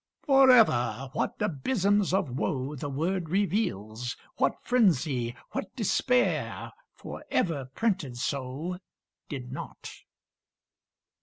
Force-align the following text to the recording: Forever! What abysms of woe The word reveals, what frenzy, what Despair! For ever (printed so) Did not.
Forever! 0.23 1.11
What 1.13 1.35
abysms 1.39 2.11
of 2.11 2.31
woe 2.31 2.75
The 2.75 2.89
word 2.89 3.29
reveals, 3.29 4.17
what 4.37 4.55
frenzy, 4.63 5.35
what 5.51 5.75
Despair! 5.75 6.71
For 6.95 7.23
ever 7.29 7.65
(printed 7.75 8.17
so) 8.17 8.79
Did 9.29 9.51
not. 9.51 9.91